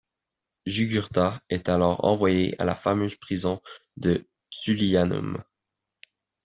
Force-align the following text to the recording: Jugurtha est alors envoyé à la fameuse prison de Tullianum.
Jugurtha 0.65 1.39
est 1.51 1.69
alors 1.69 2.05
envoyé 2.05 2.59
à 2.59 2.65
la 2.65 2.73
fameuse 2.73 3.15
prison 3.17 3.61
de 3.97 4.27
Tullianum. 4.49 5.43